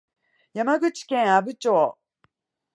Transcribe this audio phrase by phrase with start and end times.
[0.55, 1.99] 山口県阿武町